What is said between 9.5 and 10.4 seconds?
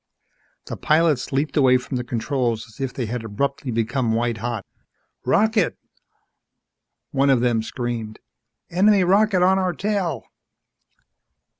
our tail!"